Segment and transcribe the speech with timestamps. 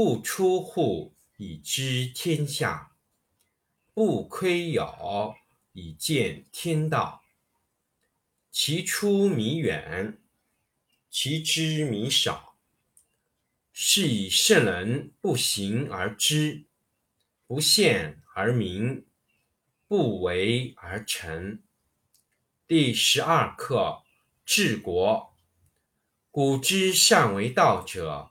[0.00, 2.92] 不出户以知天下，
[3.92, 5.34] 不窥牖
[5.72, 7.24] 以见天道。
[8.52, 10.22] 其出弥远，
[11.10, 12.54] 其知弥少。
[13.72, 16.66] 是以圣人不行而知，
[17.48, 19.04] 不见而明，
[19.88, 21.60] 不为而成。
[22.68, 24.04] 第十二课：
[24.44, 25.34] 治国。
[26.30, 28.30] 古之善为道者，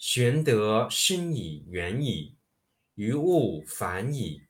[0.00, 2.34] 玄德深以远矣，
[2.94, 4.44] 于物反矣，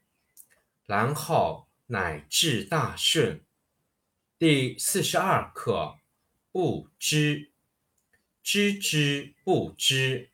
[0.86, 3.40] 然后乃至大顺。
[4.38, 5.98] 第四十二课：
[6.52, 7.50] 不知。
[8.44, 10.30] 知之不知，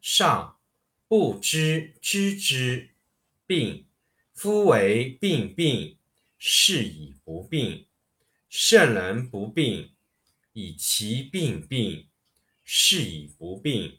[0.00, 0.58] 上
[1.06, 2.94] 不知知之
[3.46, 3.84] 病。
[4.32, 5.98] 夫为病病，
[6.38, 7.86] 是以不病。
[8.48, 9.90] 圣人不病，
[10.54, 12.08] 以其病病，
[12.64, 13.98] 是以不病。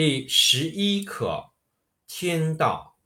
[0.00, 1.50] 第十一课：
[2.06, 3.00] 天道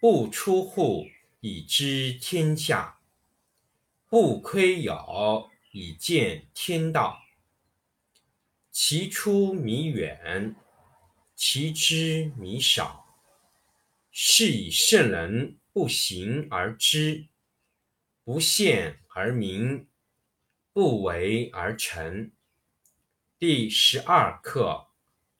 [0.00, 1.04] 不出户
[1.40, 2.98] 以知天下，
[4.08, 7.20] 不窥牖以见天道。
[8.70, 10.56] 其出弥远，
[11.36, 13.18] 其知弥少。
[14.10, 17.26] 是以圣人不行而知，
[18.24, 19.86] 不见而明，
[20.72, 22.32] 不为而成。
[23.38, 24.88] 第十二课：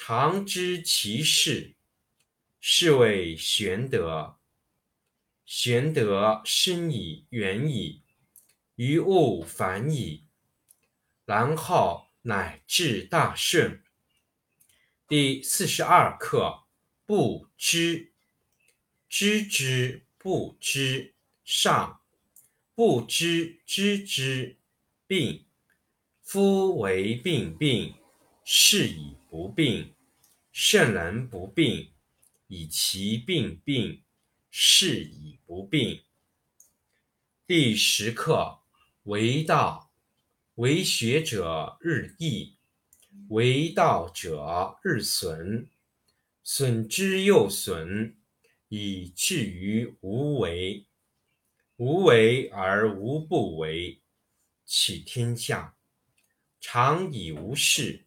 [0.00, 1.74] 常知其事，
[2.60, 4.38] 是谓玄德。
[5.44, 8.04] 玄德深以远矣，
[8.76, 10.24] 于物反矣，
[11.24, 13.82] 然后乃至大顺。
[15.08, 16.62] 第四十二课：
[17.04, 18.12] 不知，
[19.08, 22.00] 知之不知，上
[22.72, 24.56] 不知知之
[25.08, 25.44] 病。
[26.22, 27.97] 夫为病病，
[28.50, 29.92] 是以不病。
[30.52, 31.90] 圣人不病，
[32.46, 34.02] 以其病病，
[34.50, 36.02] 是以不病。
[37.46, 38.60] 第十课：
[39.02, 39.92] 为道，
[40.54, 42.56] 为学者日益。
[43.28, 45.68] 为道者日损，
[46.42, 48.16] 损之又损，
[48.68, 50.86] 以至于无为。
[51.76, 54.00] 无为而无不为。
[54.64, 55.76] 取天下
[56.58, 58.06] 常以无事，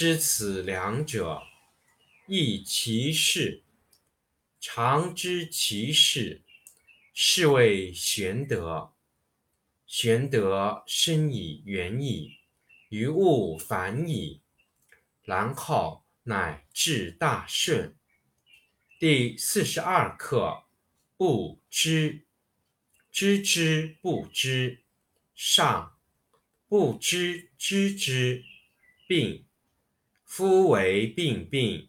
[0.00, 1.42] 知此两者，
[2.28, 3.64] 亦其事。
[4.60, 6.42] 常知其事，
[7.12, 8.92] 是谓玄德。
[9.88, 12.36] 玄德深以远矣，
[12.90, 14.40] 于物反矣，
[15.24, 17.96] 然后乃至大顺。
[19.00, 20.62] 第四十二课：
[21.16, 22.24] 不知，
[23.10, 24.84] 知之不知，
[25.34, 25.98] 上；
[26.68, 28.44] 不知知之，
[29.08, 29.44] 病。
[30.28, 31.88] 夫为病病，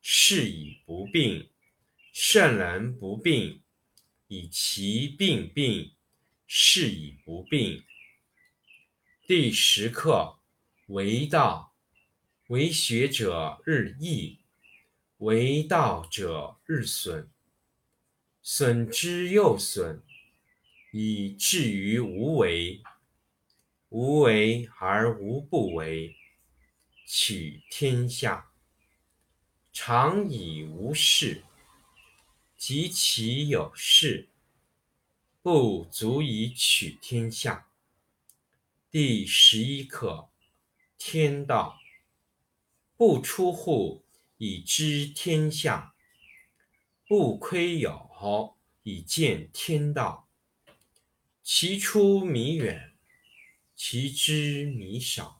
[0.00, 1.50] 是以不病。
[2.12, 3.62] 圣人不病，
[4.28, 5.90] 以其病病，
[6.46, 7.82] 是以不病。
[9.26, 10.38] 第十课：
[10.86, 11.74] 为道，
[12.46, 14.38] 为学者日益，
[15.18, 17.28] 为道者日损，
[18.40, 20.00] 损之又损，
[20.92, 22.80] 以至于无为。
[23.88, 26.16] 无为而无不为。
[27.12, 28.52] 取天下
[29.72, 31.42] 常以无事，
[32.56, 34.28] 及其有事，
[35.42, 37.66] 不足以取天下。
[38.92, 40.30] 第十一课：
[40.96, 41.80] 天道
[42.96, 44.04] 不出户，
[44.36, 45.96] 以知天下；
[47.08, 48.54] 不窥牖，
[48.84, 50.28] 以见天道。
[51.42, 52.96] 其出弥远，
[53.74, 55.39] 其知弥少。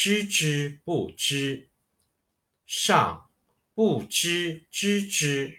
[0.00, 1.70] 知之不知，
[2.64, 3.32] 上；
[3.74, 5.58] 不知知之，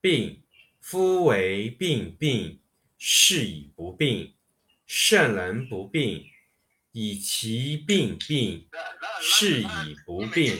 [0.00, 0.42] 病。
[0.80, 2.60] 夫为病病，
[2.98, 4.34] 是以不病。
[4.84, 6.26] 圣人不病，
[6.90, 8.68] 以其病病，
[9.22, 10.58] 是以不病。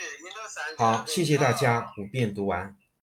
[0.78, 2.78] 好，谢谢大家，五遍读完。